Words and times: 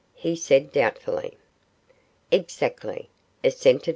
he 0.15 0.35
said, 0.35 0.71
doubtfully. 0.71 1.37
'Exactly,' 2.31 3.07
assented 3.43 3.89
M. 3.89 3.89